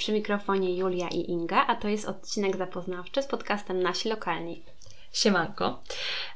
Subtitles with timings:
[0.00, 4.62] Przy mikrofonie Julia i Inga, a to jest odcinek zapoznawczy z podcastem Nasi Lokalni.
[5.12, 5.82] Siemanko.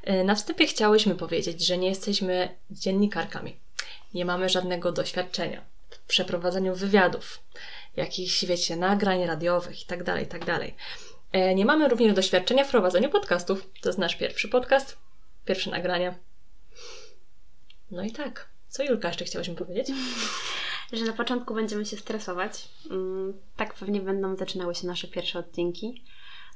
[0.03, 3.55] E, na wstępie chciałyśmy powiedzieć, że nie jesteśmy dziennikarkami.
[4.13, 7.39] Nie mamy żadnego doświadczenia w przeprowadzaniu wywiadów,
[7.95, 10.45] jakichś, wiecie, nagrań radiowych itd., tak itd.
[10.45, 10.61] Tak
[11.31, 13.69] e, nie mamy również doświadczenia w prowadzeniu podcastów.
[13.81, 14.97] To jest nasz pierwszy podcast,
[15.45, 16.15] pierwsze nagranie.
[17.91, 18.49] No i tak.
[18.69, 19.87] Co Julka jeszcze chciałyśmy powiedzieć?
[20.93, 22.69] Że na początku będziemy się stresować.
[22.91, 26.03] Mm, tak pewnie będą zaczynały się nasze pierwsze odcinki.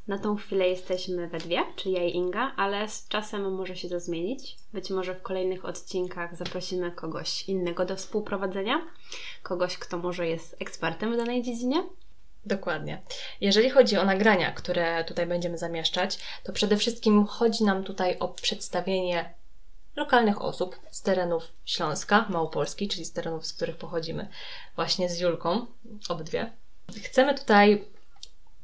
[0.08, 3.90] Na tą chwilę jesteśmy we dwie, czyli ja i Inga, ale z czasem może się
[3.90, 4.55] to zmienić.
[4.73, 8.81] Być może w kolejnych odcinkach zaprosimy kogoś innego do współprowadzenia,
[9.44, 11.84] kogoś, kto może jest ekspertem w danej dziedzinie.
[12.46, 13.02] Dokładnie.
[13.41, 18.27] Jeżeli chodzi o nagrania, które tutaj będziemy zamieszczać, to przede wszystkim chodzi nam tutaj o
[18.27, 19.34] przedstawienie
[19.99, 24.27] lokalnych osób z terenów Śląska, Małopolski, czyli z terenów, z których pochodzimy,
[24.76, 25.66] właśnie z Julką,
[26.09, 26.52] obydwie.
[27.03, 27.85] Chcemy tutaj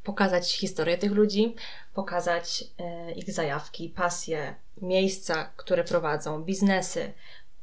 [0.03, 1.55] pokazać historię tych ludzi,
[1.93, 7.13] pokazać e, ich zajawki, pasje, miejsca, które prowadzą, biznesy,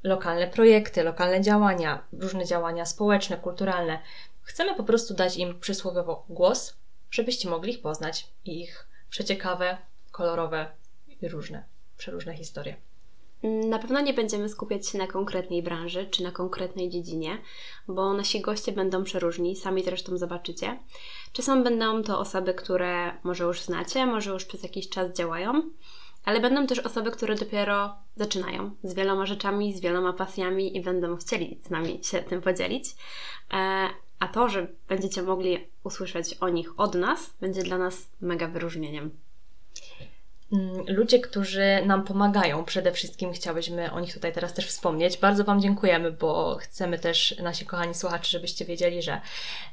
[0.02, 3.98] lokalne projekty, lokalne działania, różne działania społeczne, kulturalne.
[4.42, 6.76] Chcemy po prostu dać im przysłowiowo głos,
[7.10, 9.78] żebyście mogli ich poznać i ich przeciekawe,
[10.10, 10.70] kolorowe
[11.20, 11.64] i różne,
[11.96, 12.76] przeróżne historie.
[13.42, 17.38] Na pewno nie będziemy skupiać się na konkretnej branży czy na konkretnej dziedzinie,
[17.88, 20.78] bo nasi goście będą przeróżni, sami zresztą zobaczycie.
[21.32, 25.62] Czasem będą to osoby, które może już znacie, może już przez jakiś czas działają,
[26.24, 31.16] ale będą też osoby, które dopiero zaczynają z wieloma rzeczami, z wieloma pasjami i będą
[31.16, 32.84] chcieli z nami się tym podzielić.
[33.52, 38.48] E, a to, że będziecie mogli usłyszeć o nich od nas, będzie dla nas mega
[38.48, 39.10] wyróżnieniem.
[40.52, 45.16] Mm, ludzie, którzy nam pomagają, przede wszystkim chciałyśmy o nich tutaj teraz też wspomnieć.
[45.16, 49.20] Bardzo Wam dziękujemy, bo chcemy też, nasi kochani słuchacze, żebyście wiedzieli, że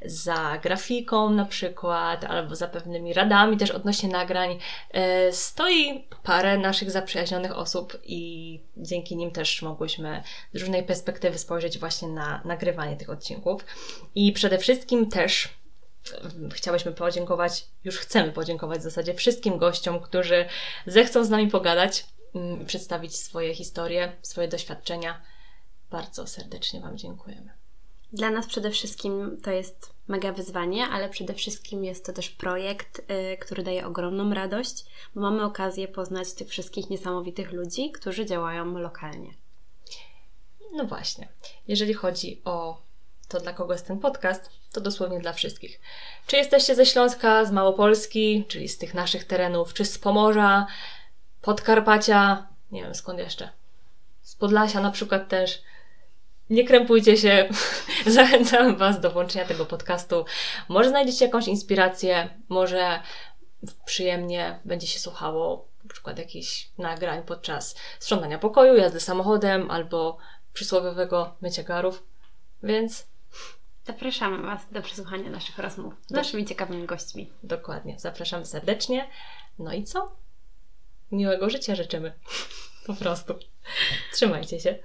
[0.05, 4.59] za grafiką na przykład, albo za pewnymi radami też odnośnie nagrań
[4.91, 11.79] e, stoi parę naszych zaprzyjaźnionych osób i dzięki nim też mogłyśmy z różnej perspektywy spojrzeć
[11.79, 13.65] właśnie na nagrywanie tych odcinków.
[14.15, 15.58] I przede wszystkim też
[16.53, 20.45] chciałyśmy podziękować, już chcemy podziękować w zasadzie wszystkim gościom, którzy
[20.85, 22.05] zechcą z nami pogadać
[22.35, 25.21] mm, i przedstawić swoje historie, swoje doświadczenia.
[25.91, 27.49] Bardzo serdecznie Wam dziękujemy.
[28.13, 33.09] Dla nas przede wszystkim to jest mega wyzwanie, ale przede wszystkim jest to też projekt,
[33.09, 38.77] yy, który daje ogromną radość, bo mamy okazję poznać tych wszystkich niesamowitych ludzi, którzy działają
[38.77, 39.33] lokalnie.
[40.73, 41.27] No właśnie.
[41.67, 42.81] Jeżeli chodzi o
[43.29, 45.79] to dla kogo jest ten podcast, to dosłownie dla wszystkich.
[46.27, 50.67] Czy jesteście ze Śląska, z Małopolski, czyli z tych naszych terenów, czy z Pomorza,
[51.41, 53.49] Podkarpacia, nie wiem skąd jeszcze,
[54.21, 55.61] z Podlasia na przykład też.
[56.49, 57.49] Nie krępujcie się,
[58.05, 60.25] zachęcam Was do włączenia tego podcastu.
[60.67, 62.99] Może znajdziecie jakąś inspirację, może
[63.85, 70.17] przyjemnie będzie się słuchało na przykład jakichś nagrań podczas sprzątania pokoju, jazdy samochodem albo
[70.53, 72.03] przysłowiowego mycia garów.
[72.63, 73.07] Więc
[73.89, 77.33] Zapraszamy Was do przesłuchania naszych rozmów z naszymi ciekawymi gośćmi.
[77.43, 77.99] Dokładnie.
[77.99, 79.09] Zapraszamy serdecznie.
[79.59, 80.15] No i co?
[81.11, 82.13] Miłego życia życzymy.
[82.87, 83.35] Po prostu.
[84.13, 84.79] Trzymajcie się.